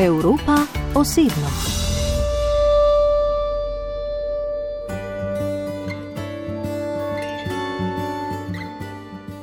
Evropa 0.00 0.56
osebno. 0.94 1.48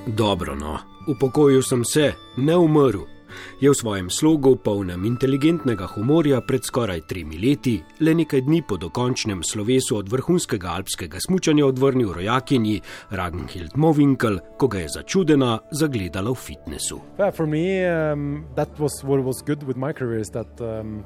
Dobro, 0.06 0.56
no, 0.56 0.80
upokojil 1.08 1.62
sem 1.62 1.86
se, 1.86 2.14
ne 2.38 2.58
umrl. 2.58 3.17
Je 3.60 3.70
v 3.70 3.76
svojem 3.76 4.10
slogu, 4.10 4.56
polnem 4.56 5.06
inteligentnega 5.06 5.88
humorja, 5.96 6.42
pred 6.46 6.64
skoraj 6.64 7.06
tremi 7.10 7.40
leti, 7.42 7.80
le 8.00 8.14
nekaj 8.14 8.46
dni 8.46 8.62
po 8.62 8.78
dokončnem 8.78 9.44
slovesu 9.44 9.98
od 9.98 10.12
vrhunskega 10.12 10.70
alpskega 10.78 11.20
smučanja, 11.20 11.66
odvrnil 11.66 12.14
rojakinji 12.14 12.82
Ragnhild 13.12 13.74
Movinkel, 13.76 14.40
ko 14.58 14.68
ga 14.68 14.86
je 14.86 14.94
začudena 15.00 15.60
zagledala 15.72 16.32
v 16.32 16.40
fitnesu. 16.40 17.02
Yeah, 17.18 17.34
for 17.34 17.48
me, 17.48 17.82
um, 17.86 18.46
that 18.56 18.70
was 18.80 19.04
what 19.04 19.24
was 19.24 19.42
good 19.42 19.64
with 19.64 19.78
my 19.78 19.94
career 19.94 20.20
is 20.20 20.30
that 20.32 20.50
um, 20.62 21.04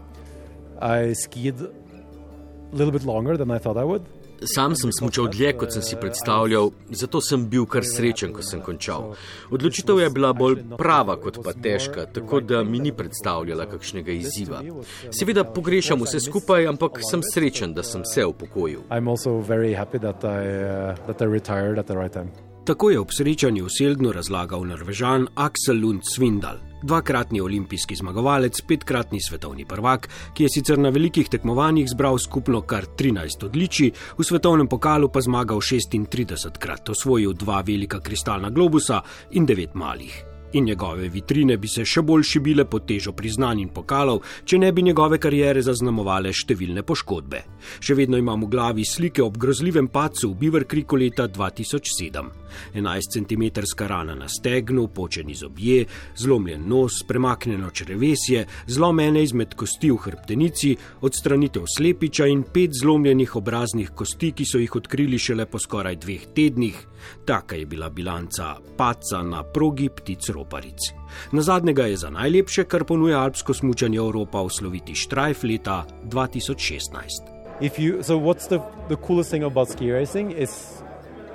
I 0.81 1.13
skied 1.13 1.61
a 1.61 2.75
little 2.75 2.91
bit 2.91 3.05
longer 3.05 3.37
than 3.37 3.51
I 3.51 3.59
thought 3.59 3.77
I 3.77 3.83
would. 3.83 4.03
Sam 4.45 4.75
sem 4.75 4.91
smučal 4.91 5.27
dlje, 5.27 5.53
kot 5.57 5.73
sem 5.73 5.83
si 5.85 5.95
predstavljal, 6.01 6.71
zato 6.89 7.21
sem 7.21 7.43
bil 7.49 7.65
kar 7.69 7.85
srečen, 7.85 8.33
ko 8.33 8.41
sem 8.41 8.61
končal. 8.61 9.11
Odločitev 9.53 9.99
je 10.01 10.09
bila 10.09 10.33
bolj 10.33 10.63
prava 10.77 11.15
kot 11.21 11.37
pa 11.43 11.53
težka, 11.53 12.07
tako 12.13 12.41
da 12.41 12.63
mi 12.63 12.79
ni 12.79 12.93
predstavljala 12.93 13.67
kakšnega 13.69 14.11
izziva. 14.11 14.63
Seveda 15.11 15.43
pogrešam 15.43 16.01
vse 16.01 16.19
skupaj, 16.25 16.67
ampak 16.67 17.03
sem 17.09 17.21
srečen, 17.33 17.73
da 17.77 17.83
sem 17.83 18.05
se 18.05 18.25
upokojil. 18.25 18.81
I'm 18.89 19.09
also 19.09 19.39
very 19.41 19.75
happy 19.77 19.99
that 19.99 20.23
I, 20.23 20.41
uh, 20.65 21.05
that 21.05 21.21
I 21.21 21.25
retired 21.25 21.79
at 21.79 21.85
the 21.85 21.95
right 21.95 22.13
time. 22.13 22.31
Tako 22.65 22.89
je 22.89 22.99
ob 22.99 23.09
srečanju 23.11 23.65
v 23.65 23.69
Seldnu 23.73 24.11
razlagal 24.13 24.65
norvežan 24.65 25.27
Aksel 25.35 25.81
Lund 25.81 26.05
Svindal, 26.05 26.59
dvakratni 26.81 27.41
olimpijski 27.41 27.95
zmagovalec, 27.95 28.61
petkratni 28.67 29.21
svetovni 29.21 29.65
prvak, 29.65 30.09
ki 30.33 30.43
je 30.43 30.49
sicer 30.49 30.79
na 30.79 30.89
velikih 30.89 31.29
tekmovanjih 31.29 31.89
zbral 31.89 32.17
skupno 32.17 32.61
kar 32.61 32.85
13 32.97 33.45
odličij, 33.45 33.91
v 34.17 34.23
svetovnem 34.23 34.67
pokalu 34.67 35.09
pa 35.09 35.21
zmagal 35.21 35.57
36 35.57 36.57
krat, 36.59 36.89
osvojil 36.89 37.33
dva 37.33 37.61
velika 37.61 37.99
kristalna 37.99 38.49
globusa 38.49 39.01
in 39.31 39.45
devet 39.45 39.73
malih. 39.75 40.30
In 40.53 40.63
njegove 40.63 41.07
vitrine 41.09 41.55
bi 41.57 41.67
se 41.67 41.85
še 41.87 42.01
bolj 42.03 42.25
šibile 42.27 42.65
pod 42.67 42.83
težo 42.87 43.13
priznanj 43.15 43.61
in 43.63 43.69
pokalov, 43.71 44.19
če 44.43 44.57
ne 44.59 44.71
bi 44.75 44.83
njegove 44.83 45.15
karijere 45.21 45.61
zaznamovale 45.63 46.33
številne 46.35 46.83
poškodbe. 46.83 47.39
Še 47.79 47.95
vedno 47.95 48.19
imam 48.19 48.43
v 48.43 48.49
glavi 48.51 48.83
slike 48.83 49.23
ob 49.23 49.37
grozljivem 49.39 49.87
padcu 49.87 50.33
v 50.33 50.39
Beaver 50.41 50.65
Creeku 50.67 50.99
leta 50.99 51.29
2007. 51.31 52.27
11 52.75 53.15
cm 53.15 53.43
rana 53.87 54.15
na 54.15 54.27
stegnu, 54.27 54.89
počeni 54.91 55.37
zobje, 55.39 55.85
zlomljen 56.19 56.67
nos, 56.67 56.99
premaknjeno 57.07 57.71
črevesje, 57.71 58.43
zlom 58.67 58.99
ene 58.99 59.23
izmed 59.23 59.55
kosti 59.55 59.91
v 59.91 60.01
hrbtenici, 60.03 60.75
odstranitev 61.07 61.63
slepiča 61.77 62.27
in 62.27 62.43
pet 62.43 62.75
zlomljenih 62.81 63.37
obraznih 63.39 63.95
kosti, 63.95 64.33
ki 64.35 64.45
so 64.45 64.59
jih 64.59 64.75
odkrili 64.81 65.19
šele 65.19 65.47
po 65.47 65.63
skoraj 65.63 65.95
dveh 66.03 66.27
tednih. 66.35 66.87
Taka 67.25 67.55
je 67.55 67.65
bila 67.65 67.89
bilanca 67.89 68.57
paca 68.77 69.23
na 69.23 69.43
progi 69.43 69.89
ptic 69.89 70.29
roparic. 70.41 70.91
Na 71.31 71.41
zadnjega 71.41 71.85
je 71.85 71.97
za 71.97 72.09
najlepše, 72.09 72.63
kar 72.63 72.83
ponuja 72.83 73.21
alpsko 73.21 73.53
smučanje 73.53 73.97
Evropa, 73.97 74.41
osloviti 74.41 74.95
Štrajf 74.95 75.43
leta 75.43 75.85
2016. 76.03 77.29
If 77.61 77.77
you, 77.77 78.01
so 78.03 78.17
what's 78.17 78.49
the, 78.49 78.59
the 78.89 78.97
coolest 79.07 79.29
thing 79.29 79.43
about 79.43 79.69
ski 79.69 79.91
racing 79.91 80.31
is 80.31 80.81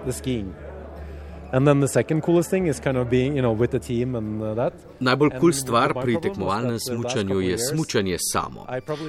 the 0.05 0.13
skiing. 0.13 0.66
And 1.53 1.67
then 1.67 1.81
the 1.81 1.89
second 1.89 2.23
coolest 2.23 2.51
thing 2.51 2.67
is 2.67 2.81
kind 2.81 2.97
of 2.97 3.09
being, 3.09 3.37
you 3.37 3.43
know, 3.43 3.53
with 3.53 3.71
the 3.71 3.79
team 3.79 4.15
and 4.15 4.43
uh, 4.43 4.55
that. 4.55 4.73
Najbolj 5.01 5.31
kul 5.31 5.41
cool 5.41 5.53
stvar 5.53 5.95
pri 5.95 6.17
tekmovalnem 6.23 6.79
smučanju 6.81 7.41
je 7.41 7.59
smučanje 7.59 8.17
samo. 8.19 8.67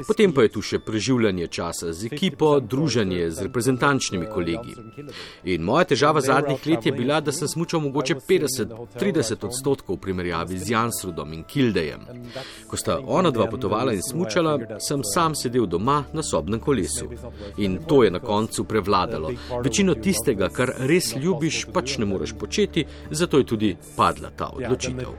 Potem 0.08 0.34
pa 0.34 0.42
je 0.42 0.52
tu 0.52 0.62
še 0.62 0.80
preživljanje 0.80 1.48
časa 1.48 1.94
z 1.94 2.10
ekipo, 2.12 2.60
druženje 2.60 3.30
z 3.32 3.46
reprezentančnimi 3.48 4.28
kolegi. 4.34 4.76
In 5.44 5.64
moja 5.64 5.86
težava 5.94 6.22
zadnjih 6.22 6.66
let 6.68 6.86
je 6.86 6.92
bila, 6.92 7.22
da 7.22 7.32
sem 7.32 7.48
smučal 7.48 7.82
mogoče 7.88 8.16
50-30 8.30 9.46
odstotkov 9.48 9.96
v 9.96 10.02
primerjavi 10.08 10.60
z 10.60 10.76
Jansrudom 10.76 11.34
in 11.34 11.44
Kildejem. 11.44 12.06
Ko 12.68 12.78
sta 12.78 13.00
ona 13.06 13.32
dva 13.32 13.48
potovala 13.48 13.96
in 13.96 14.04
smučala, 14.04 14.58
sem 14.84 15.02
sam 15.08 15.36
sedel 15.36 15.66
doma 15.66 16.04
na 16.14 16.24
sobnem 16.24 16.60
kolesu. 16.60 17.10
In 17.58 17.80
to 17.88 18.04
je 18.04 18.12
na 18.12 18.20
koncu 18.20 18.64
prevladalo. 18.64 19.32
Večino 19.64 19.96
tistega, 19.96 20.52
kar 20.54 20.74
res 20.78 21.14
ljubiš, 21.16 21.64
pač 21.74 21.98
ne 21.98 22.06
moreš 22.06 22.27
početi, 22.34 22.86
zato 23.12 23.38
je 23.38 23.46
tudi 23.46 23.76
padla 23.96 24.30
ta 24.36 24.50
odločitev. 24.54 25.10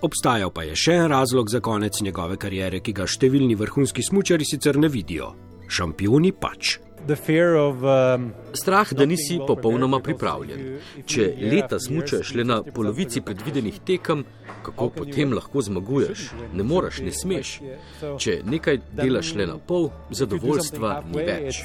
Obstajal 0.00 0.50
pa 0.54 0.62
je 0.62 0.74
še 0.78 0.92
en 0.94 1.08
razlog 1.10 1.50
za 1.50 1.60
konec 1.60 2.00
njegove 2.00 2.36
kariere, 2.36 2.80
ki 2.80 2.92
ga 2.92 3.06
številni 3.06 3.56
vrhunski 3.58 4.02
smočari 4.02 4.46
sicer 4.46 4.78
ne 4.78 4.88
vidijo: 4.88 5.32
šampioni 5.68 6.32
pač. 6.32 6.87
Of, 7.08 7.82
um, 7.82 8.32
Strah, 8.52 8.92
da 8.92 9.06
nisi 9.06 9.38
popolnoma 9.46 10.00
pripravljen. 10.00 10.78
Če 11.06 11.32
leta 11.40 11.78
smučaš 11.80 12.34
le 12.34 12.44
na 12.44 12.62
polovici 12.62 13.20
predvidenih 13.20 13.80
tekem, 13.86 14.24
kako 14.62 14.88
potem 14.96 15.32
lahko 15.32 15.62
zmaguješ? 15.62 16.28
Ne 16.52 16.66
moreš, 16.66 17.00
ne 17.06 17.12
smeš. 17.12 17.54
Če 18.18 18.40
nekaj 18.44 18.80
delaš 18.92 19.34
le 19.38 19.46
na 19.46 19.58
pol, 19.58 19.90
zadovoljstva 20.10 21.02
ni 21.08 21.24
več. 21.24 21.64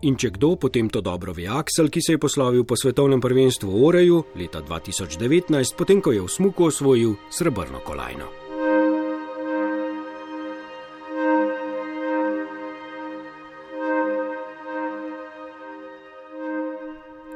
In 0.00 0.16
če 0.16 0.30
kdo, 0.32 0.54
potem 0.56 0.88
to 0.88 1.02
dobro 1.04 1.34
ve 1.36 1.44
Aksel, 1.52 1.90
ki 1.92 2.00
se 2.00 2.16
je 2.16 2.20
poslovil 2.22 2.64
po 2.64 2.76
svetovnem 2.76 3.20
prvenstvu 3.20 3.68
v 3.68 3.82
Oreju 3.84 4.22
leta 4.40 4.64
2019, 4.64 5.76
potem 5.76 6.00
ko 6.00 6.16
je 6.16 6.24
v 6.24 6.36
smuku 6.40 6.70
osvojil 6.72 7.18
srebrno 7.28 7.84
kolajno. 7.84 8.39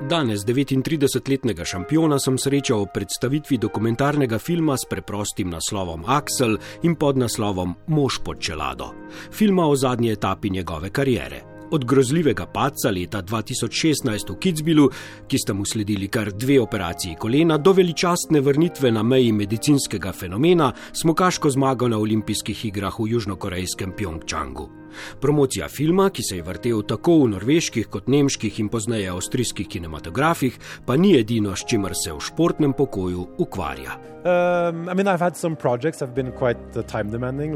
Danes 0.05 0.43
39-letnega 0.45 1.65
šampiona 1.65 2.19
sem 2.21 2.37
srečal 2.37 2.83
ob 2.85 2.91
predstavitvi 2.93 3.57
dokumentarnega 3.57 4.37
filma 4.39 4.77
s 4.77 4.85
preprostim 4.91 5.49
naslovom 5.49 6.05
Axel 6.05 6.59
in 6.85 6.99
pod 7.01 7.17
naslovom 7.17 7.73
Mož 7.89 8.19
pod 8.25 8.41
čelado. 8.41 8.91
Filma 9.33 9.65
o 9.67 9.77
zadnji 9.77 10.13
etapi 10.13 10.51
njegove 10.51 10.91
kariere. 10.91 11.41
Od 11.71 11.85
grozljivega 11.85 12.47
padca 12.47 12.91
leta 12.91 13.23
2016 13.23 14.35
v 14.35 14.39
Kitzbilu, 14.39 14.91
ki 15.27 15.39
sta 15.39 15.55
mu 15.55 15.65
sledili 15.65 16.09
kar 16.09 16.33
dve 16.33 16.61
operaciji 16.61 17.17
kolena, 17.17 17.57
do 17.59 17.73
veličastne 17.73 18.41
vrnitve 18.41 18.93
na 18.93 19.03
meji 19.03 19.33
medicinskega 19.33 20.13
fenomena, 20.13 20.73
smokaško 20.93 21.51
zmago 21.51 21.89
na 21.89 21.99
olimpijskih 21.99 22.65
igrah 22.65 23.01
v 23.01 23.09
južnokorejskem 23.17 23.97
Pjongčangu. 23.97 24.84
Promocija 25.21 25.69
filma, 25.69 26.11
ki 26.11 26.23
se 26.23 26.37
je 26.37 26.43
vrtel 26.43 26.83
tako 26.83 27.19
v 27.25 27.35
norveških 27.37 27.89
kot 27.89 28.09
nemških 28.09 28.61
in 28.61 28.69
pozneje 28.69 29.11
avstrijskih 29.11 29.69
kinematografih, 29.69 30.59
pa 30.87 30.97
ni 30.97 31.15
edino, 31.19 31.57
s 31.57 31.67
čimer 31.69 31.95
se 32.05 32.13
v 32.13 32.21
športnem 32.21 32.73
pokoju 32.73 33.29
ukvarja. 33.39 33.99
Um, 34.25 34.89
I 34.89 34.95
mean, 34.95 35.07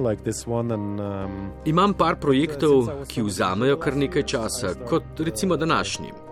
like 0.02 0.22
and, 0.72 1.00
um, 1.00 1.50
Imam 1.64 1.94
par 1.94 2.16
projektov, 2.20 3.06
ki 3.08 3.22
vzamejo 3.22 3.78
kar 3.80 3.96
nekaj 3.96 4.22
časa, 4.22 4.74
kot 4.84 5.20
recimo 5.24 5.56
današnji. 5.56 6.27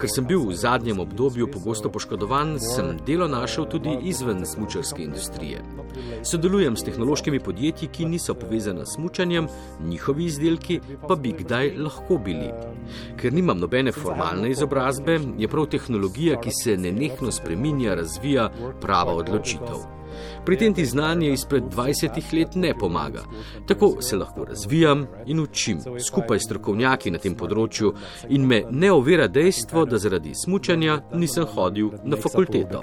Ker 0.00 0.10
sem 0.10 0.26
bil 0.26 0.44
v 0.48 0.56
zadnjem 0.56 1.00
obdobju 1.00 1.48
pogosto 1.52 1.90
poškodovan, 1.90 2.56
sem 2.60 2.96
delo 3.06 3.28
našel 3.28 3.68
tudi 3.70 3.96
izven 4.02 4.46
smočarske 4.46 5.02
industrije. 5.02 5.62
Sodelujem 6.30 6.76
s 6.76 6.84
tehnološkimi 6.84 7.40
podjetji, 7.40 7.88
ki 7.88 8.04
niso 8.04 8.34
povezane 8.34 8.86
s 8.86 8.94
smočanjem, 8.96 9.48
njihovi 9.80 10.24
izdelki 10.24 10.80
pa 11.08 11.16
bi 11.16 11.32
kdaj 11.38 11.74
lahko 11.76 12.18
bili. 12.18 12.50
Ker 13.20 13.32
nimam 13.32 13.58
nobene 13.58 13.92
formalne 13.92 14.50
izobrazbe, 14.50 15.18
je 15.38 15.48
prav 15.48 15.66
tehnologija, 15.66 16.40
ki 16.40 16.50
se 16.62 16.76
nenehno 16.76 17.32
spreminja, 17.32 17.94
razvija, 17.94 18.50
prava 18.80 19.14
odločitev. 19.14 20.01
Pri 20.44 20.56
tem 20.56 20.74
ti 20.74 20.84
znanje 20.86 21.32
izpred 21.32 21.62
20 21.62 22.38
let 22.38 22.54
ne 22.54 22.74
pomaga. 22.78 23.22
Tako 23.66 23.96
se 24.00 24.16
lahko 24.16 24.44
razvijam 24.44 25.06
in 25.26 25.40
učim 25.40 25.80
skupaj 26.06 26.38
s 26.38 26.42
strokovnjaki 26.46 27.10
na 27.10 27.18
tem 27.18 27.36
področju 27.36 27.92
in 28.28 28.46
me 28.46 28.62
ne 28.70 28.92
ovira 28.92 29.28
dejstvo, 29.28 29.84
da 29.84 29.98
zaradi 29.98 30.34
smučanja 30.44 31.00
nisem 31.14 31.44
hodil 31.54 31.90
na 32.04 32.16
fakulteto. 32.16 32.82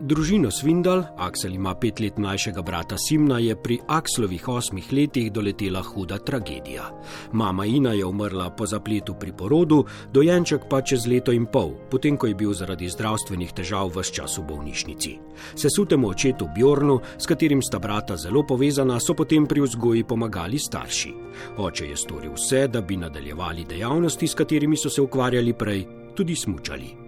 Družino 0.00 0.50
Svindal, 0.50 1.04
Aksel 1.22 1.54
ima 1.54 1.70
pet 1.78 2.00
let 2.02 2.16
mlajšega 2.18 2.62
brata 2.66 2.96
Simna, 2.98 3.38
je 3.38 3.54
pri 3.54 3.78
Akslovih 3.86 4.48
osmih 4.48 4.88
letih 4.92 5.30
doletela 5.32 5.82
huda 5.82 6.18
tragedija. 6.18 6.88
Mama 7.32 7.66
Ina 7.66 7.92
je 7.92 8.04
umrla 8.04 8.50
po 8.50 8.66
zapletu 8.66 9.14
pri 9.14 9.32
porodu, 9.32 9.84
dojenček 10.12 10.66
pa 10.70 10.80
čez 10.82 11.06
leto 11.06 11.32
in 11.32 11.46
pol, 11.46 11.76
potem 11.90 12.16
ko 12.16 12.26
je 12.26 12.34
bil 12.34 12.50
zaradi 12.52 12.90
zdravstvenih 12.90 13.52
težav 13.54 13.92
vse 13.94 14.12
čas 14.12 14.34
v 14.38 14.42
bolnišnici. 14.48 15.12
Sesutemu 15.54 16.10
očetu 16.10 16.50
Bjornu, 16.54 16.98
s 17.18 17.26
katerim 17.30 17.62
sta 17.62 17.78
brata 17.78 18.16
zelo 18.16 18.42
povezana, 18.42 18.98
so 19.00 19.14
potem 19.14 19.46
pri 19.46 19.62
vzgoji 19.62 20.04
pomagali 20.04 20.58
starši. 20.58 21.14
Oče 21.58 21.88
je 21.94 21.96
storil 21.96 22.34
vse, 22.34 22.66
da 22.66 22.82
bi 22.82 22.96
nadaljevali 22.96 23.64
dejavnosti, 23.64 24.26
s 24.26 24.34
katerimi 24.34 24.76
so 24.76 24.90
se 24.90 25.02
ukvarjali 25.02 25.54
prej, 25.54 25.86
tudi 26.16 26.34
smučali. 26.36 27.03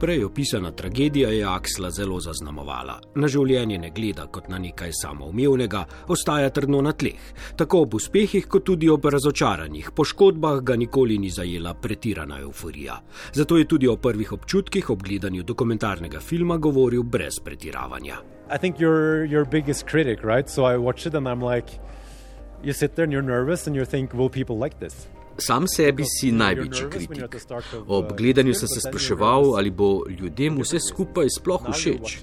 Prej 0.00 0.24
opisana 0.24 0.70
tragedija 0.70 1.28
je 1.28 1.44
Aksla 1.44 1.90
zelo 1.90 2.20
zaznamovala. 2.20 2.94
Na 3.20 3.28
življenje 3.28 3.76
ne 3.78 3.90
gleda 3.92 4.24
kot 4.32 4.46
na 4.48 4.56
nekaj 4.58 4.94
samoumevnega, 4.96 5.82
ostaja 6.08 6.48
trdno 6.56 6.80
na 6.80 6.94
tleh. 6.96 7.26
Tako 7.60 7.82
ob 7.84 7.98
uspehih, 7.98 8.46
kot 8.48 8.64
tudi 8.64 8.88
ob 8.88 9.04
razočaranjih, 9.04 9.90
poškodbah 9.92 10.62
ga 10.64 10.78
nikoli 10.80 11.18
ni 11.20 11.28
zajela 11.28 11.74
pretirana 11.76 12.40
euforija. 12.40 12.96
Zato 13.36 13.60
je 13.60 13.68
tudi 13.68 13.92
o 13.92 13.98
prvih 14.00 14.32
občutkih 14.38 14.88
ob 14.90 15.04
gledanju 15.04 15.44
dokumentarnega 15.44 16.20
filma 16.20 16.56
govoril 16.56 17.02
brez 17.02 17.36
pretiravanja. 17.44 18.16
You 22.62 22.74
sit 22.74 22.94
there 22.94 23.04
and 23.04 23.12
you're 23.12 23.22
nervous 23.22 23.66
and 23.66 23.74
you 23.76 23.86
think, 23.86 24.12
will 24.12 24.28
people 24.28 24.58
like 24.58 24.78
this? 24.80 25.08
Sam 25.40 25.66
sebi 25.68 26.04
si 26.04 26.32
največji 26.32 26.86
kritik. 26.90 27.36
Ob 27.86 28.12
gledanju 28.16 28.54
sem 28.54 28.68
se 28.68 28.80
spraševal, 28.80 29.56
ali 29.56 29.70
bo 29.70 30.04
ljudem 30.08 30.58
vse 30.60 30.80
skupaj 30.80 31.30
sploh 31.38 31.68
všeč. 31.72 32.16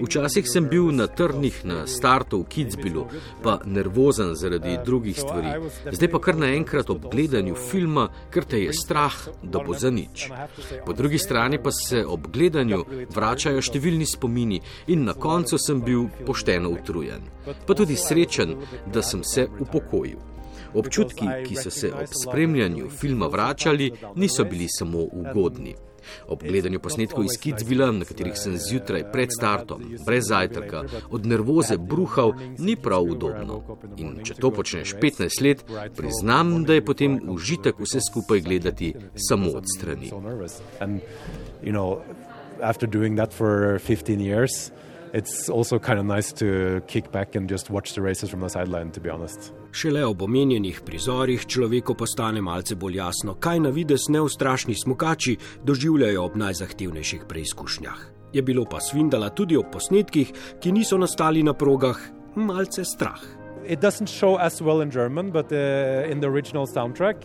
Včasih 0.00 0.48
sem 0.50 0.68
bil 0.68 0.90
na 0.92 1.06
trnih 1.06 1.60
na 1.64 1.86
startu 1.86 2.42
v 2.42 2.48
Kitzbilu, 2.48 3.06
pa 3.42 3.58
nervozen 3.64 4.34
zaradi 4.34 4.76
drugih 4.84 5.18
stvari. 5.18 5.70
Zdaj 5.92 6.10
pa 6.10 6.20
kar 6.20 6.38
naenkrat 6.40 6.90
ob 6.90 7.08
gledanju 7.12 7.54
filma, 7.70 8.08
ker 8.30 8.44
te 8.44 8.60
je 8.64 8.74
strah, 8.74 9.16
da 9.42 9.62
bo 9.62 9.78
za 9.78 9.90
nič. 9.90 10.28
Po 10.86 10.92
drugi 10.92 11.18
strani 11.18 11.62
pa 11.62 11.72
se 11.72 12.04
ob 12.06 12.28
gledanju 12.32 12.82
vračajo 13.14 13.62
številni 13.62 14.06
spomini 14.08 14.60
in 14.90 15.06
na 15.08 15.14
koncu 15.14 15.58
sem 15.58 15.82
bil 15.84 16.08
pošteno 16.26 16.74
utrujen. 16.74 17.30
Pa 17.66 17.74
tudi 17.74 17.96
srečen, 17.96 18.56
da 18.86 19.02
sem 19.02 19.24
se 19.24 19.48
upokojil. 19.60 20.33
Občutki, 20.74 21.26
ki 21.46 21.56
so 21.56 21.70
se 21.70 21.92
ob 21.92 22.12
spremljanju 22.22 22.90
filma 22.90 23.26
vračali, 23.26 23.92
niso 24.16 24.44
bili 24.44 24.68
samo 24.68 24.98
ugodni. 25.12 25.74
Ob 26.28 26.42
gledanju 26.42 26.80
posnetkov 26.80 27.24
iz 27.24 27.38
Kitzbila, 27.40 27.88
na 27.92 28.04
katerih 28.04 28.36
sem 28.36 28.58
zjutraj 28.60 29.06
pred 29.12 29.32
startom, 29.32 29.86
brez 30.06 30.28
zajtrka, 30.28 30.82
od 31.10 31.26
nervoze 31.26 31.78
bruhal, 31.78 32.34
ni 32.58 32.76
prav 32.76 33.08
udobno. 33.08 33.62
In 33.96 34.18
če 34.24 34.36
to 34.36 34.50
počneš 34.52 34.94
15 35.00 35.42
let, 35.46 35.64
priznam, 35.96 36.58
da 36.68 36.76
je 36.76 36.84
potem 36.84 37.16
užitek 37.32 37.80
vse 37.80 38.04
skupaj 38.04 38.44
gledati 38.44 38.94
samo 39.16 39.56
od 39.56 39.64
strani. 39.76 40.12
After 42.62 42.86
doing 42.88 43.16
that 43.18 43.32
for 43.32 43.80
15 43.80 44.20
years, 44.20 44.70
it's 45.12 45.50
also 45.50 45.78
kind 45.78 45.98
of 45.98 46.06
nice 46.06 46.32
to 46.32 46.80
kick 46.86 47.10
back 47.12 47.34
and 47.34 47.50
just 47.50 47.70
watch 47.70 47.94
the 47.94 48.00
races 48.00 48.30
from 48.30 48.40
the 48.40 48.48
sideline, 48.48 48.90
to 48.92 49.00
be 49.00 49.10
honest. 49.10 49.52
Šele 49.74 50.04
ob 50.06 50.22
omenjenih 50.22 50.80
prizorih 50.86 51.46
človeku 51.50 51.94
postane 51.98 52.38
malce 52.42 52.76
bolj 52.78 52.96
jasno, 52.96 53.34
kaj 53.34 53.60
na 53.60 53.72
vides 53.74 54.06
neustrašni 54.08 54.74
smukači 54.78 55.36
doživljajo 55.66 56.22
ob 56.22 56.36
najzahtevnejših 56.36 57.24
preizkušnjah. 57.28 58.04
Je 58.32 58.42
bilo 58.42 58.64
pa 58.70 58.80
svindala 58.80 59.30
tudi 59.34 59.56
ob 59.56 59.72
posnetkih, 59.72 60.30
ki 60.62 60.72
niso 60.72 60.98
nastali 60.98 61.42
na 61.42 61.54
progah, 61.58 61.98
malce 62.36 62.84
strah. 62.84 63.18
Uh, 63.64 63.70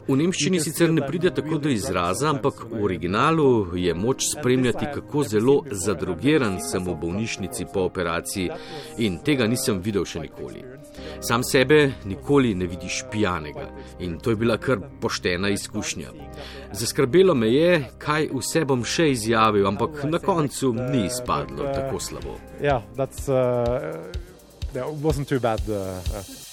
v 0.08 0.18
nemščini 0.24 0.60
sicer 0.60 0.94
ne 0.94 1.06
pride 1.06 1.30
tako 1.36 1.58
do 1.62 1.70
izraza, 1.70 2.30
ampak 2.34 2.66
v 2.66 2.84
originalu 2.84 3.78
je 3.78 3.94
moč 3.94 4.26
spremljati, 4.34 4.90
kako 4.94 5.24
zelo 5.24 5.62
zadrugiran 5.72 6.58
sem 6.72 6.82
v 6.86 6.98
bolnišnici 6.98 7.70
po 7.74 7.86
operaciji 7.92 8.50
in 8.98 9.20
tega 9.22 9.46
nisem 9.46 9.84
videl 9.86 10.06
še 10.06 10.26
nikoli. 10.26 10.79
Sam 11.22 11.44
sebe 11.44 11.92
nikoli 12.06 12.56
ne 12.56 12.68
vidiš 12.68 13.04
pijanega 13.12 13.68
in 14.00 14.20
to 14.20 14.30
je 14.30 14.36
bila 14.36 14.58
kar 14.58 14.80
poštena 15.02 15.50
izkušnja. 15.50 16.12
Zaskrbelo 16.72 17.36
me 17.36 17.52
je, 17.54 17.84
kaj 17.98 18.30
vse 18.34 18.66
bom 18.66 18.84
še 18.86 19.12
izjavil, 19.12 19.68
ampak 19.68 20.04
na 20.04 20.20
koncu 20.20 20.74
ni 20.74 21.06
izpadlo 21.06 21.74
tako 21.74 22.00
slabo. 22.00 22.38
Yeah, 22.62 22.82
that's, 22.96 23.28
uh 23.28 24.30
it 24.76 24.84
wasn't 25.02 25.28
too 25.28 25.40
bad. 25.40 25.62
Uh, 25.68 26.02
uh. 26.14 26.49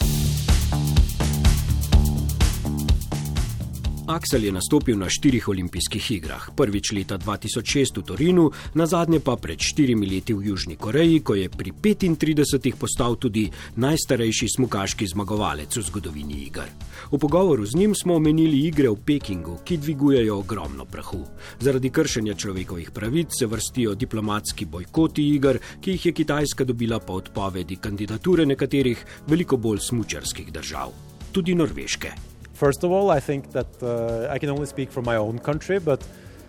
Aksel 4.07 4.45
je 4.45 4.53
nastopil 4.53 4.99
na 4.99 5.09
štirih 5.11 5.49
olimpijskih 5.49 6.11
igrah. 6.11 6.51
Prvič 6.57 6.93
leta 6.95 7.19
2006 7.19 7.99
v 7.99 8.03
Torinu, 8.07 8.51
na 8.79 8.87
zadnje 8.87 9.19
pa 9.19 9.35
pred 9.35 9.59
štirimi 9.59 10.07
leti 10.07 10.31
v 10.31 10.47
Južni 10.47 10.77
Koreji, 10.79 11.27
ko 11.27 11.35
je 11.35 11.49
pri 11.51 11.73
35 11.75 12.79
postal 12.79 13.19
tudi 13.19 13.51
najstarejši 13.77 14.47
smukaški 14.55 15.11
zmagovalec 15.11 15.75
v 15.75 15.83
zgodovini 15.83 16.39
iger. 16.47 16.71
V 17.11 17.19
pogovoru 17.19 17.67
z 17.67 17.75
njim 17.75 17.95
smo 17.99 18.15
omenili 18.15 18.71
igre 18.71 18.95
v 18.95 19.03
Pekingu, 19.03 19.59
ki 19.67 19.81
dvigujejo 19.83 20.39
ogromno 20.39 20.87
prahu. 20.87 21.27
Zaradi 21.59 21.91
kršenja 21.91 22.39
človekovih 22.39 22.95
pravic 22.95 23.35
se 23.35 23.47
vrstijo 23.47 23.95
diplomatski 23.95 24.71
bojkoti 24.71 25.27
iger, 25.35 25.59
ki 25.81 25.99
jih 25.99 26.07
je 26.07 26.13
Kitajska 26.13 26.65
dobila 26.65 27.03
po 27.03 27.19
odpovedi 27.19 27.77
kandidature 27.83 28.47
nekaterih 28.47 29.05
veliko 29.27 29.57
bolj 29.57 29.83
smučarskih 29.91 30.53
držav, 30.53 30.95
tudi 31.33 31.59
norveške. 31.59 32.36
First 32.57 32.85
of 32.85 32.91
all, 32.91 33.11
I 33.11 33.21
think 33.21 33.53
that 33.53 33.83
uh, 33.83 34.33
I 34.33 34.39
can 34.39 34.49
only 34.49 34.65
speak 34.65 34.91
for 34.91 35.03
my 35.03 35.17
own 35.17 35.39
country, 35.39 35.79
but 35.79 36.03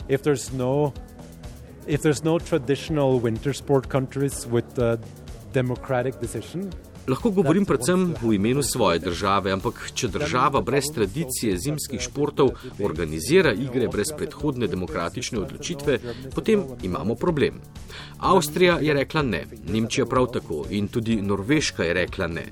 if 0.07 0.23
there's 0.23 0.53
no 0.53 0.93
if 1.85 2.01
there's 2.01 2.23
no 2.23 2.39
traditional 2.39 3.19
winter 3.19 3.51
sport 3.51 3.89
countries 3.89 4.47
with 4.47 4.79
a 4.79 4.99
democratic 5.51 6.21
decision, 6.21 6.71
Lahko 7.07 7.29
govorim 7.31 7.65
predvsem 7.65 8.15
v 8.21 8.33
imenu 8.35 8.63
svoje 8.63 8.99
države, 8.99 9.51
ampak 9.55 9.79
če 9.95 10.09
država 10.11 10.59
brez 10.61 10.89
tradicije 10.95 11.55
zimskih 11.55 12.01
športov 12.03 12.49
organizira 12.83 13.53
igre 13.55 13.87
brez 13.87 14.11
predhodne 14.17 14.67
demokratične 14.67 15.39
odločitve, 15.39 15.99
potem 16.35 16.65
imamo 16.83 17.15
problem. 17.15 17.61
Avstrija 18.19 18.79
je 18.81 18.93
rekla 18.93 19.21
ne, 19.21 19.45
Nemčija 19.67 20.05
prav 20.05 20.27
tako 20.33 20.65
in 20.69 20.87
tudi 20.87 21.21
Norveška 21.21 21.83
je 21.83 21.93
rekla 21.93 22.27
ne. 22.27 22.43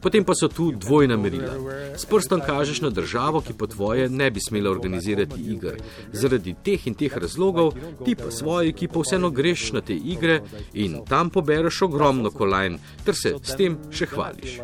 Potem 0.00 0.24
pa 0.24 0.34
so 0.34 0.48
tu 0.48 0.70
dvojna 0.72 1.16
merila. 1.16 1.54
S 1.96 2.06
prstom 2.06 2.40
kažeš 2.46 2.80
na 2.80 2.90
državo, 2.90 3.40
ki 3.40 3.52
po 3.58 3.66
tvoje 3.66 4.08
ne 4.08 4.30
bi 4.30 4.40
smela 4.40 4.70
organizirati 4.70 5.40
igr. 5.40 5.80
Zaradi 6.12 6.54
teh 6.64 6.86
in 6.86 6.94
teh 6.94 7.16
razlogov 7.16 7.72
ti 8.04 8.14
pa 8.14 8.30
svojo 8.30 8.68
ekipo 8.68 9.02
vseeno 9.02 9.30
greš 9.30 9.72
na 9.72 9.80
te 9.80 9.94
igre 9.96 10.40
in 10.74 11.00
tam 11.08 11.30
pobereš 11.30 11.82
ogromno 11.82 12.30
kolajn, 12.30 12.78
ter 13.04 13.14
se 13.14 13.34
s 13.42 13.56
tem 13.56 13.78
še 13.96 14.08
hvališ. 14.12 14.58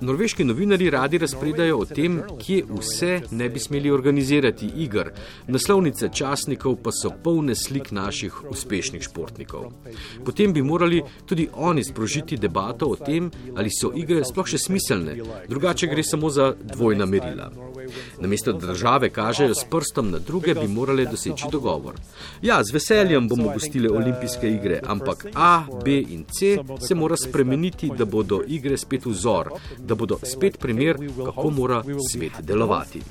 Norveški 0.00 0.44
novinari 0.44 0.90
radi 0.90 1.18
razpredajo 1.18 1.78
o 1.82 1.84
tem, 1.88 2.20
kje 2.38 2.62
vse 2.68 3.12
ne 3.30 3.48
bi 3.48 3.60
smeli 3.60 3.90
organizirati 3.90 4.68
igr. 4.84 5.10
Naslovnice 5.48 6.10
časnikov 6.12 6.78
pa 6.84 6.92
so 6.92 7.12
polne 7.24 7.54
slik 7.54 7.90
naših 7.96 8.42
uspešnih 8.50 9.02
športnikov. 9.02 9.70
Potem 10.24 10.52
bi 10.52 10.62
morali 10.62 11.02
tudi 11.26 11.48
oni 11.54 11.84
sprožiti 11.84 12.36
debato 12.36 12.86
o 12.86 12.96
tem, 12.96 13.30
ali 13.56 13.72
so 13.72 13.92
igre 13.94 14.24
sploh 14.24 14.48
še 14.48 14.60
smiselne, 14.68 15.16
drugače 15.48 15.90
gre 15.90 16.04
samo 16.04 16.30
za 16.30 16.52
dvojna 16.74 17.06
merila. 17.06 17.50
Namesto 18.20 18.52
da 18.52 18.66
države 18.66 19.10
kažejo 19.10 19.54
s 19.54 19.64
prstom 19.70 20.10
na 20.10 20.18
druge, 20.18 20.54
bi 20.54 20.68
morale 20.68 21.04
doseči 21.04 21.44
dogovor. 21.52 21.94
Ja, 22.42 22.64
z 22.64 22.72
veseljem 22.72 23.28
bomo 23.28 23.52
gostili 23.52 23.88
olimpijske 23.88 24.50
igre, 24.50 24.80
ampak 24.86 25.26
A, 25.34 25.66
B 25.84 26.00
in 26.00 26.24
C 26.24 26.58
se 26.86 26.94
mora 26.94 27.16
spremeniti, 27.16 27.90
da 27.98 28.04
bodo 28.04 28.35
igre 28.46 28.76
spet 28.76 29.06
vzor, 29.06 29.50
da 29.78 29.94
bodo 29.94 30.18
spet 30.22 30.58
primer, 30.58 30.96
kako 31.24 31.50
mora 31.50 31.82
svet 32.12 32.32
delovati. 32.40 33.02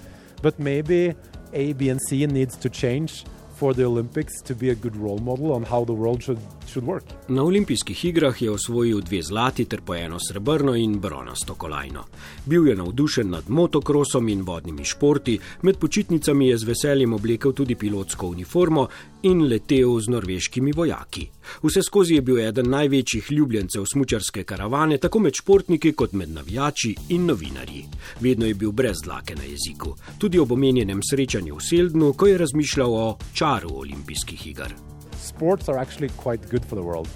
But 0.44 0.60
maybe 0.60 1.14
A, 1.54 1.74
B 1.74 1.92
and 1.92 2.00
C 2.10 2.28
needs 2.28 2.58
to 2.58 2.70
change 2.70 3.14
for 3.60 3.74
the 3.74 3.86
Olympics 3.86 4.42
to 4.42 4.56
be 4.56 4.70
a 4.70 4.76
good 4.76 4.96
role 4.96 5.20
model 5.20 5.52
on 5.52 5.64
how 5.64 5.86
the 5.86 5.94
world 5.94 6.24
should, 6.24 6.40
should 6.68 6.88
work. 6.88 7.04
Na 7.28 7.44
olimpijskih 7.44 8.06
igrah 8.06 8.42
je 8.42 8.52
osvojil 8.52 9.02
dve 9.02 9.22
zlati 9.22 9.66
ter 9.66 9.82
po 9.82 9.96
eno 9.96 10.18
srebrno 10.30 10.76
in 10.76 11.00
bronasto 11.00 11.56
kolajno. 11.56 12.04
Bil 12.46 12.68
je 12.68 12.76
navdušen 12.76 13.30
nad 13.30 13.50
motokrosom 13.50 14.30
in 14.30 14.42
vodnimi 14.42 14.86
športi, 14.86 15.40
med 15.62 15.78
počitnicami 15.78 16.48
je 16.48 16.58
z 16.58 16.64
veseljem 16.64 17.14
oblekel 17.14 17.52
tudi 17.52 17.76
pilotsko 17.76 18.28
uniformo 18.28 18.88
in 19.24 19.48
letel 19.48 20.00
z 20.00 20.08
norveškimi 20.08 20.72
vojaki. 20.72 21.28
Vse 21.64 21.82
skozi 21.84 22.16
je 22.16 22.22
bil 22.22 22.40
eden 22.40 22.70
največjih 22.70 23.32
ljubljencev 23.32 23.86
smučarske 23.94 24.44
karavane, 24.44 24.98
tako 24.98 25.20
med 25.20 25.34
športniki 25.34 25.92
kot 25.92 26.14
med 26.14 26.30
navijači 26.30 26.96
in 27.10 27.26
novinarji. 27.26 27.86
Vedno 28.20 28.46
je 28.46 28.54
bil 28.54 28.72
brez 28.72 29.02
dlake 29.04 29.36
na 29.36 29.44
jeziku, 29.44 29.96
tudi 30.18 30.40
ob 30.40 30.52
omenjenem 30.52 31.02
srečanju 31.10 31.56
v 31.56 31.62
Seldnu, 31.62 32.14
ko 32.14 32.28
je 32.28 32.38
razmišljal 32.38 32.94
o 32.94 33.18
čaru 33.46 33.70
olimpijskih 33.78 34.48
iger. 34.48 34.74
Sports 35.22 35.70
are 35.70 35.78
actually 35.78 36.10
quite 36.24 36.50
good 36.50 36.66
for 36.66 36.76
the 36.76 36.82
world. 36.82 37.08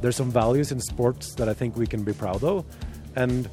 There 0.00 0.08
are 0.08 0.18
some 0.22 0.30
values 0.30 0.72
in 0.72 0.80
sports 0.80 1.34
that 1.34 1.48
I 1.48 1.54
think 1.54 1.76
we 1.76 1.86
can 1.86 2.02
be 2.02 2.12
proud 2.12 2.42
of. 2.42 2.64
And 3.14 3.48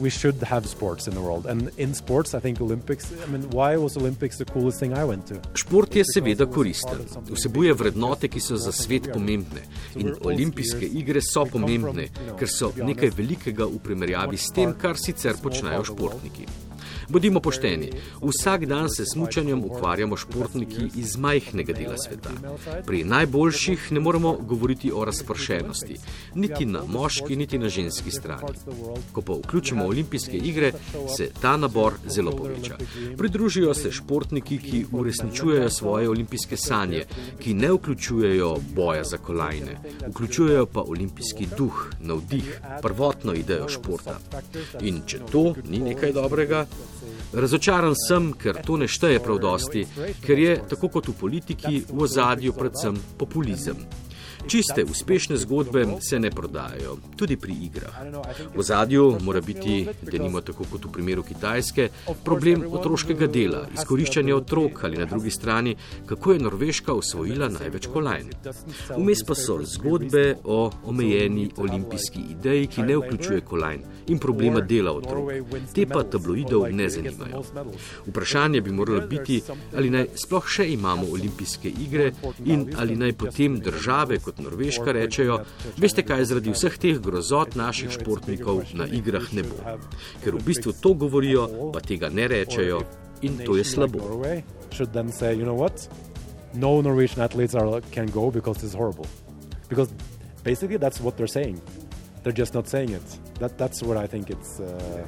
we 0.00 0.10
should 0.10 0.42
have 0.42 0.66
sports 0.66 1.06
in 1.06 1.14
the 1.14 1.20
world. 1.20 1.46
And 1.46 1.70
in 1.76 1.94
sports, 1.94 2.34
I 2.34 2.40
think 2.40 2.60
Olympics, 2.60 3.12
I 3.24 3.26
mean, 3.32 3.42
why 3.50 3.76
was 3.76 3.96
Olympics 3.96 4.38
the 4.38 4.44
coolest 4.44 4.80
thing 4.80 4.92
I 4.92 5.04
went 5.04 5.26
to? 5.26 5.34
Šport 5.54 5.96
je 5.96 6.04
seveda 6.04 6.46
koristen. 6.46 6.98
Vsebuje 7.30 7.74
vrednote, 7.74 8.28
ki 8.28 8.40
so 8.40 8.56
za 8.56 8.72
svet 8.72 9.12
pomembne. 9.12 9.64
In 9.96 10.14
olimpijske 10.20 10.86
igre 10.86 11.20
so 11.20 11.44
pomembne, 11.44 12.08
ker 12.38 12.48
so 12.48 12.72
nekaj 12.76 13.12
velikega 13.16 13.68
v 13.68 13.82
primerjavi 13.84 14.36
s 14.36 14.52
tem, 14.56 14.72
kar 14.80 14.96
sicer 15.00 15.36
počnejo 15.42 15.84
športniki. 15.92 16.48
Bodimo 17.08 17.40
pošteni, 17.40 17.90
vsak 18.22 18.66
dan 18.66 18.90
se 18.90 19.04
s 19.04 19.16
mučanjem 19.16 19.64
ukvarjamo 19.64 20.16
športniki 20.16 20.88
iz 20.94 21.16
majhnega 21.16 21.72
dela 21.72 21.98
sveta. 21.98 22.30
Pri 22.86 23.04
najboljših 23.04 23.92
ne 23.92 24.00
moremo 24.00 24.32
govoriti 24.32 24.92
o 24.92 25.04
razpršenosti, 25.04 25.96
niti 26.34 26.66
na 26.66 26.82
moški, 26.86 27.36
niti 27.36 27.58
na 27.58 27.68
ženski 27.68 28.10
strani. 28.10 28.52
Ko 29.12 29.22
pa 29.22 29.32
vključimo 29.32 29.86
olimpijske 29.86 30.36
igre, 30.36 30.72
se 31.16 31.30
ta 31.40 31.56
nabor 31.56 31.94
zelo 32.06 32.32
poveča. 32.32 32.76
Pridružijo 33.18 33.74
se 33.74 33.92
športniki, 33.92 34.58
ki 34.58 34.84
uresničujejo 34.92 35.70
svoje 35.70 36.08
olimpijske 36.08 36.56
sanje, 36.56 37.04
ki 37.38 37.54
ne 37.54 37.72
vključujejo 37.72 38.56
boja 38.74 39.04
za 39.04 39.16
kolajne, 39.16 39.78
vključujejo 40.08 40.66
pa 40.66 40.80
olimpijski 40.80 41.46
duh, 41.58 41.86
navdih, 42.00 42.60
prvotno 42.82 43.34
idejo 43.34 43.68
športa. 43.68 44.18
In 44.80 45.02
če 45.06 45.20
to 45.32 45.54
ni 45.68 45.78
nekaj 45.78 46.12
dobrega, 46.12 46.66
Razočaran 47.32 47.94
sem, 48.08 48.32
ker 48.32 48.62
to 48.64 48.76
ne 48.80 48.88
šteje 48.88 49.20
prav 49.20 49.38
dosti, 49.42 49.84
ker 50.24 50.38
je, 50.38 50.56
tako 50.70 50.88
kot 50.88 51.08
v 51.08 51.16
politiki, 51.20 51.82
v 51.88 52.02
ozadju 52.06 52.54
predvsem 52.56 52.98
populizem. 53.18 53.82
Čiste, 54.46 54.84
uspešne 54.90 55.36
zgodbe 55.36 55.86
se 56.00 56.18
ne 56.18 56.30
prodajajo, 56.30 56.96
tudi 57.16 57.36
pri 57.36 57.54
igrah. 57.62 57.94
V 58.54 58.62
zadju 58.62 59.18
mora 59.22 59.40
biti, 59.40 59.86
da 60.02 60.18
nimo 60.22 60.40
tako 60.40 60.64
kot 60.70 60.84
v 60.84 60.92
primeru 60.92 61.22
Kitajske, 61.22 61.88
problem 62.24 62.62
otroškega 62.70 63.26
dela, 63.26 63.64
izkoriščanja 63.74 64.36
otrok 64.36 64.84
ali 64.84 65.00
na 65.00 65.04
drugi 65.04 65.30
strani, 65.30 65.76
kako 66.06 66.32
je 66.32 66.38
Norveška 66.38 66.94
osvojila 66.94 67.48
največ 67.48 67.88
kolajn. 67.92 68.30
Vmes 68.96 69.24
pa 69.26 69.34
so 69.34 69.58
zgodbe 69.64 70.36
o 70.44 70.70
omejeni 70.84 71.50
olimpijski 71.56 72.22
ideji, 72.30 72.66
ki 72.66 72.82
ne 72.82 72.96
vključuje 72.96 73.40
kolajn 73.40 73.82
in 74.06 74.18
problema 74.18 74.60
dela 74.60 74.92
otrok. 74.92 75.32
Te 75.74 75.86
pa 75.86 76.04
tabloidov 76.04 76.68
ne 76.70 76.88
zanimajo. 76.90 77.42
Vprašanje 78.06 78.60
bi 78.60 78.72
moralo 78.72 79.06
biti, 79.10 79.42
ali 79.74 79.90
naj 79.90 80.08
sploh 80.14 80.46
še 80.46 80.68
imamo 80.72 81.10
olimpijske 81.12 81.68
igre 81.68 82.12
in 82.44 82.68
ali 82.78 82.96
naj 82.96 83.12
potem 83.18 83.58
države 83.60 84.18
kot 84.22 84.35
Norveška 84.38 84.92
rečejo, 84.92 85.38
veste 85.80 86.02
kaj, 86.04 86.24
zaradi 86.28 86.52
vseh 86.52 86.74
teh 86.78 86.98
grozot 87.00 87.56
naših 87.56 87.90
športnikov 87.96 88.64
na 88.76 88.84
igrah 88.84 89.24
ne 89.32 89.42
bo. 89.42 89.56
Ker 90.24 90.36
v 90.36 90.42
bistvu 90.44 90.74
to 90.80 90.92
govorijo, 90.94 91.72
pa 91.72 91.80
tega 91.80 92.12
ne 92.12 92.28
rečejo 92.28 92.82
in 93.22 93.38
to 93.40 93.56
je 93.56 93.64
slabo. 93.64 94.00
No 96.54 96.80
Norwegian 96.80 97.20
athletes 97.20 97.54
are, 97.54 97.80
can 97.92 98.06
go 98.06 98.30
because 98.30 98.62
it's 98.64 98.74
horrible. 98.74 99.06
Because 99.68 99.92
basically 100.44 100.76
that's 100.76 101.00
what 101.00 101.16
they're 101.16 101.26
saying. 101.26 101.60
They're 102.22 102.32
just 102.32 102.54
not 102.54 102.68
saying 102.68 102.90
it. 102.90 103.06
That, 103.40 103.58
that's 103.58 103.82
what 103.82 103.96
I 103.96 104.06
think 104.06 104.30
it's, 104.30 104.60
uh, 104.60 105.06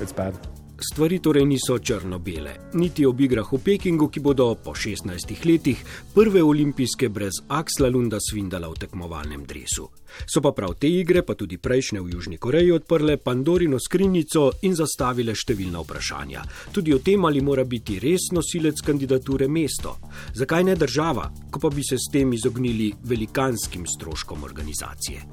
it's 0.00 0.12
bad. 0.12 0.34
Stvari 0.76 1.18
torej 1.24 1.46
niso 1.48 1.78
črno-bele, 1.78 2.50
niti 2.76 3.06
ob 3.08 3.20
igrah 3.20 3.48
v 3.48 3.58
Pekingu, 3.64 4.10
ki 4.12 4.20
bodo 4.20 4.52
po 4.60 4.74
16 4.76 5.32
letih 5.48 5.80
prve 6.12 6.42
olimpijske 6.44 7.08
brez 7.08 7.40
Aksla 7.48 7.88
Lunda 7.88 8.20
Svindala 8.20 8.68
v 8.68 8.76
tekmovalnem 8.84 9.46
dresu. 9.48 9.88
So 10.28 10.42
pa 10.44 10.52
prav 10.52 10.74
te 10.76 10.90
igre, 10.92 11.22
pa 11.24 11.32
tudi 11.32 11.56
prejšnje 11.56 12.00
v 12.00 12.12
Južni 12.12 12.36
Koreji, 12.36 12.74
odprle 12.76 13.16
Pandorino 13.16 13.80
skrinjico 13.80 14.50
in 14.68 14.76
zastavile 14.76 15.32
številna 15.32 15.80
vprašanja. 15.80 16.44
Tudi 16.76 16.92
o 16.92 17.00
tem, 17.00 17.24
ali 17.24 17.40
mora 17.40 17.64
biti 17.64 17.96
res 17.96 18.28
nosilec 18.36 18.84
kandidature 18.84 19.48
mesto. 19.48 19.96
Zakaj 20.36 20.68
ne 20.68 20.76
država, 20.76 21.30
ko 21.48 21.56
pa 21.56 21.72
bi 21.72 21.80
se 21.88 21.96
s 21.96 22.12
tem 22.12 22.36
izognili 22.36 22.92
velikanskim 23.00 23.88
stroškom 23.88 24.44
organizacije? 24.44 25.24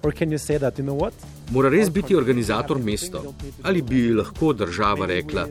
Or 0.00 0.12
can 0.12 0.30
you 0.30 0.38
say 0.38 0.58
that, 0.58 0.78
you 0.78 0.84
know 0.84 0.94
what? 0.94 1.14
Mora 1.50 1.68
res 1.72 1.88
biti 1.88 2.14
organizator 2.14 2.78
mesto? 2.78 3.22
Ali 3.62 3.82
bi 3.82 4.12
lahko 4.12 4.52
država 4.52 5.06
rekla, 5.06 5.46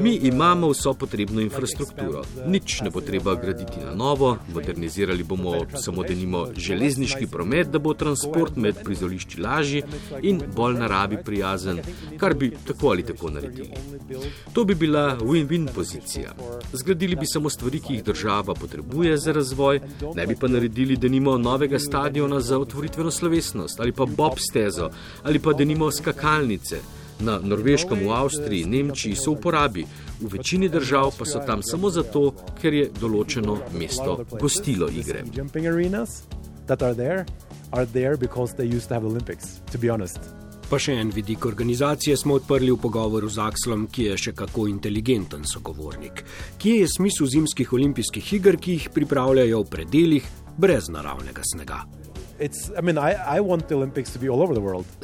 mi 0.00 0.14
imamo 0.14 0.68
vso 0.70 0.94
potrebno 0.94 1.40
infrastrukturo, 1.40 2.22
nič 2.46 2.80
ne 2.80 2.90
bo 2.90 3.00
treba 3.00 3.34
graditi 3.34 3.82
na 3.84 3.94
novo, 3.94 4.36
modernizirali 4.54 5.22
bomo 5.22 5.52
samo 5.76 6.02
denimo 6.02 6.46
železniški 6.56 7.26
promet, 7.26 7.68
da 7.68 7.78
bo 7.78 7.92
transport 7.94 8.56
med 8.56 8.80
prizorišči 8.84 9.40
lažji 9.40 9.82
in 10.22 10.40
bolj 10.56 10.78
naravi 10.80 11.18
prijazen, 11.24 11.82
kar 12.16 12.34
bi 12.34 12.50
tako 12.66 12.88
ali 12.94 13.04
tako 13.06 13.30
naredili. 13.30 13.70
To 14.52 14.64
bi 14.64 14.74
bila 14.74 15.18
win-win 15.20 15.68
pozicija. 15.74 16.32
Zgradili 16.72 17.16
bi 17.16 17.26
samo 17.26 17.50
stvari, 17.50 17.80
ki 17.80 17.98
jih 17.98 18.04
država 18.04 18.54
potrebuje 18.54 19.16
za 19.16 19.32
razvoj, 19.32 19.80
ne 20.14 20.26
bi 20.26 20.36
pa 20.40 20.48
naredili 20.48 20.96
denimo 20.96 21.36
novega 21.38 21.78
stadiona 21.78 22.40
za 22.40 22.58
otvoritveno 22.58 23.10
slovesnost 23.10 23.80
ali 23.80 23.92
pa 23.92 24.06
bob 24.06 24.38
stezo 24.38 24.90
ali 25.22 25.41
pa 25.42 25.52
denimo 25.52 25.90
skakalnice. 25.90 26.80
Na 27.20 27.38
Norveškem, 27.38 27.98
v 28.06 28.10
Avstriji, 28.10 28.66
Nemčiji 28.66 29.14
so 29.16 29.30
v 29.30 29.38
uporabi, 29.38 29.84
v 30.20 30.30
večini 30.32 30.68
držav 30.68 31.12
pa 31.18 31.24
so 31.24 31.42
tam 31.46 31.62
samo 31.62 31.90
zato, 31.90 32.32
ker 32.58 32.74
je 32.74 32.88
določeno 32.98 33.58
mesto 33.78 34.24
gostilo 34.40 34.88
igre. 34.90 35.22
Pa 40.72 40.78
še 40.80 40.94
en 40.96 41.10
vidik 41.12 41.44
organizacije 41.44 42.16
smo 42.16 42.38
odprli 42.40 42.70
v 42.72 42.80
pogovoru 42.80 43.28
z 43.28 43.42
Akslom, 43.44 43.86
ki 43.92 44.06
je 44.06 44.16
še 44.16 44.32
kako 44.32 44.66
inteligenten 44.70 45.44
sogovornik. 45.44 46.24
Kje 46.58 46.78
je 46.80 46.88
smisel 46.88 47.28
zimskih 47.28 47.72
olimpijskih 47.76 48.32
iger, 48.38 48.56
ki 48.56 48.78
jih 48.78 48.88
pripravljajo 48.94 49.60
v 49.62 49.68
predeljih 49.74 50.30
brez 50.56 50.88
naravnega 50.88 51.44
snega? 51.44 51.82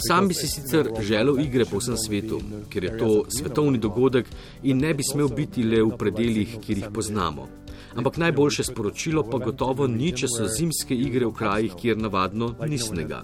Sam 0.08 0.28
bi 0.28 0.34
si 0.34 0.48
sicer 0.48 0.90
želel 1.00 1.40
igre 1.40 1.64
po 1.64 1.78
vsem 1.78 1.96
svetu, 1.96 2.40
ker 2.70 2.84
je 2.84 2.96
to 2.98 3.10
svetovni 3.28 3.78
dogodek 3.78 4.26
in 4.62 4.82
ne 4.82 4.94
bi 4.94 5.06
smel 5.06 5.28
biti 5.28 5.62
le 5.62 5.82
v 5.82 5.96
predeljih, 5.98 6.58
kjer 6.64 6.78
jih 6.78 6.92
poznamo. 6.94 7.48
Ampak 7.98 8.16
najboljše 8.16 8.64
sporočilo 8.64 9.24
pa 9.30 9.38
gotovo 9.38 9.86
ni, 9.86 10.12
če 10.12 10.28
so 10.30 10.46
zimske 10.46 10.94
igre 10.94 11.26
v 11.26 11.34
krajih, 11.34 11.74
kjer 11.78 11.98
navadno 11.98 12.52
ni 12.66 12.78
snega. 12.78 13.22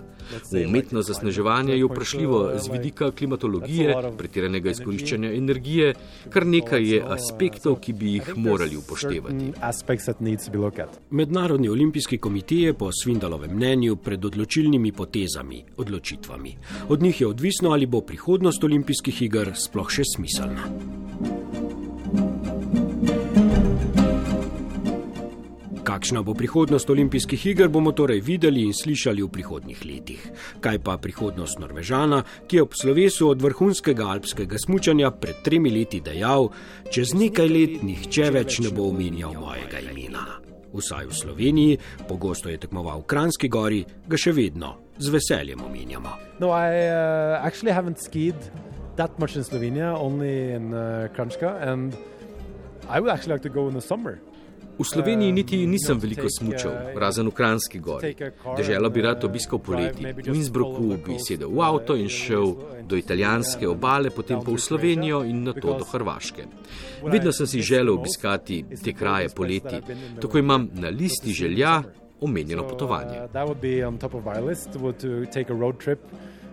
Umetno 0.67 1.03
zasneževanje 1.03 1.77
je 1.77 1.85
vprašljivo 1.85 2.53
z 2.59 2.69
vidika 2.73 3.11
klimatologije, 3.11 3.95
pretiranega 4.19 4.71
izkoriščanja 4.71 5.33
energije, 5.33 5.95
kar 6.31 6.47
nekaj 6.47 6.89
je 6.91 7.03
aspektov, 7.17 7.79
ki 7.81 7.93
bi 7.93 8.13
jih 8.13 8.33
morali 8.37 8.77
upoštevati. 8.77 9.53
Mednarodni 11.11 11.69
olimpijski 11.69 12.19
komitej 12.19 12.63
je 12.65 12.75
po 12.75 12.91
Svindalovem 12.93 13.57
mnenju 13.57 13.97
pred 13.97 14.25
odločilnimi 14.25 14.93
potezami, 14.93 15.65
odločitvami. 15.77 16.57
Od 16.89 17.03
njih 17.03 17.21
je 17.21 17.27
odvisno, 17.27 17.71
ali 17.71 17.87
bo 17.87 18.01
prihodnost 18.01 18.65
olimpijskih 18.65 19.23
iger 19.23 19.53
sploh 19.55 19.91
še 19.91 20.03
smiselna. 20.17 21.04
Kakšna 25.85 26.23
bo 26.25 26.33
prihodnost 26.35 26.91
olimpijskih 26.91 27.47
iger, 27.47 27.69
bomo 27.69 27.93
torej 27.93 28.23
videli 28.25 28.63
in 28.65 28.73
slišali 28.73 29.21
v 29.23 29.29
prihodnjih 29.29 29.83
letih. 29.85 30.23
Kaj 30.65 30.79
pa 30.81 30.97
prihodnost 30.97 31.61
Norvežana, 31.61 32.23
ki 32.49 32.57
je 32.57 32.63
ob 32.65 32.73
slovesu 32.73 33.29
od 33.29 33.43
vrhunskega 33.45 34.07
alpskega 34.09 34.57
smučanja 34.57 35.11
pred 35.13 35.43
tremi 35.45 35.69
leti 35.71 36.01
dejal: 36.01 36.49
Čez 36.89 37.13
nekaj 37.13 37.49
let 37.53 37.83
nihče 37.85 38.31
več 38.33 38.59
ne 38.65 38.73
bo 38.73 38.89
omenjal 38.89 39.37
mojega 39.37 39.85
imena. 39.85 40.25
Vsaj 40.73 41.07
v 41.07 41.15
Sloveniji, 41.21 41.79
pogosto 42.09 42.49
je 42.49 42.65
tekmoval 42.65 43.05
v 43.05 43.09
Kranski 43.13 43.53
gori, 43.53 43.85
ga 44.09 44.17
še 44.17 44.33
vedno 44.33 44.75
z 44.97 45.13
veseljem 45.13 45.61
omenjamo. 45.69 46.41
No, 46.41 46.49
I, 46.57 46.89
uh, 46.89 47.45
That 48.97 49.19
much 49.19 49.35
in 49.35 49.43
Slovenia, 49.43 49.99
only 49.99 50.53
in 50.55 50.73
uh, 50.73 51.09
Kranjska, 51.13 51.61
and 51.61 51.99
I 52.89 53.01
would 53.01 53.11
actually 53.11 53.33
like 53.33 53.43
to 53.43 53.49
go 53.49 53.67
in 53.67 53.75
the 53.75 53.83
summer. 53.83 54.21
V 54.79 54.85
Sloveniji 54.85 55.33
niti 55.33 55.67
nisem 55.67 55.99
veliko 55.99 56.27
smučal, 56.31 56.73
razen 56.99 57.29
v 57.29 57.35
Kranski 57.35 57.79
gori. 57.79 58.15
Deželo 58.57 58.91
bi 58.91 59.03
rad 59.03 59.25
obiskal 59.25 59.59
poleti. 59.59 60.03
V 60.03 60.35
Innsbrucku 60.35 60.99
bi 61.07 61.19
sedel 61.23 61.51
v 61.51 61.63
avto 61.63 61.95
in 61.95 62.09
šel 62.11 62.55
do 62.83 62.99
italijanske 62.99 63.69
obale, 63.69 64.11
potem 64.11 64.43
pa 64.43 64.51
v 64.51 64.59
Slovenijo 64.59 65.23
in 65.23 65.45
na 65.45 65.55
to 65.55 65.79
do 65.79 65.85
Hrvaške. 65.87 66.47
Vedno 67.07 67.33
sem 67.33 67.47
si 67.47 67.63
želel 67.63 67.95
obiskati 67.95 68.65
te 68.85 68.93
kraje 68.93 69.29
poleti, 69.31 69.79
tako 70.21 70.39
imam 70.39 70.69
na 70.75 70.89
listi 70.89 71.33
želja 71.33 71.83
omenjeno 72.21 72.69
potovanje 72.69 73.29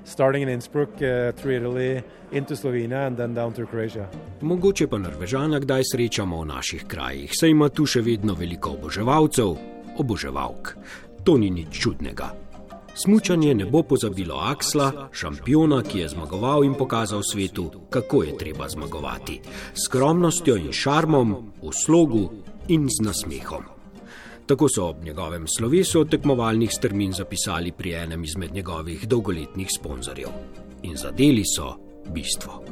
starting 0.04 0.44
in 0.44 0.50
Innsbruck 0.50 0.90
uh, 1.02 1.32
through 1.32 1.56
Italy 1.58 2.04
into 2.32 2.56
Slovenia 2.56 3.08
and 3.08 3.18
then 3.18 3.34
down 3.34 3.54
to 3.54 3.66
Croatia. 3.66 4.10
Mogoče 4.42 4.88
pa 4.88 4.98
Norvežana 4.98 5.60
kdaj 5.60 5.84
srečamo 5.94 6.42
v 6.42 6.46
naših 6.46 6.86
krajih, 6.88 7.32
saj 7.34 7.50
ima 7.50 7.70
tu 7.70 7.86
še 7.86 8.02
vedno 8.02 8.34
veliko 8.34 8.76
oboževalcev, 8.78 9.58
oboževalk. 9.98 10.76
To 11.24 11.38
ni 11.38 11.50
nič 11.50 11.70
čudnega. 11.80 12.32
Smučanje 12.96 13.56
ne 13.56 13.66
bo 13.66 13.84
pozabilo 13.84 14.36
Aksla, 14.36 15.10
šampiona, 15.12 15.80
ki 15.84 16.00
je 16.00 16.10
zmagoval 16.12 16.66
in 16.68 16.74
pokazal 16.76 17.24
svetu, 17.24 17.72
kako 17.90 18.24
je 18.24 18.38
treba 18.38 18.68
zmagovati. 18.70 19.40
S 19.74 19.86
skromnostjo 19.88 20.58
in 20.60 20.74
šarmom, 20.76 21.36
v 21.64 21.72
slogu 21.72 22.26
in 22.68 22.90
z 22.92 23.06
nasmehom. 23.06 23.81
Tako 24.52 24.68
so 24.76 24.86
ob 24.86 25.04
njegovem 25.04 25.46
slovesu 25.48 26.06
tekmovalnih 26.06 26.72
strmin 26.72 27.14
zapisali 27.14 27.72
pri 27.72 27.94
enem 27.94 28.24
izmed 28.24 28.54
njegovih 28.54 29.08
dolgoletnih 29.08 29.68
sponzorjev. 29.80 30.30
In 30.84 30.98
zadeli 30.98 31.44
so 31.56 31.76
bistvo. 32.14 32.64